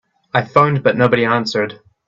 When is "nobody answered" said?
0.97-1.79